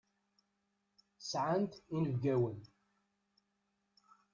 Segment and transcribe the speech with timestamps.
[1.29, 2.59] Sɛant inebgawen.